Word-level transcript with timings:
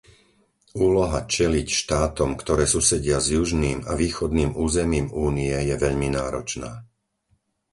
Úloha 0.85 1.19
čeliť 1.33 1.67
štátom, 1.81 2.29
ktoré 2.41 2.65
susedia 2.75 3.17
s 3.21 3.27
južným 3.37 3.79
a 3.85 3.91
východným 4.03 4.51
územím 4.65 5.05
Únie, 5.27 5.53
je 5.69 5.75
veľmi 5.85 6.07
náročná. 6.17 6.71